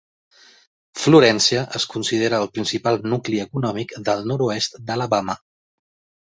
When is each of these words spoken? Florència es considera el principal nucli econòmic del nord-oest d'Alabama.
Florència 1.01 1.61
es 1.79 1.85
considera 1.95 2.39
el 2.45 2.49
principal 2.55 2.97
nucli 3.13 3.43
econòmic 3.45 3.95
del 4.11 4.27
nord-oest 4.33 4.81
d'Alabama. 4.89 5.39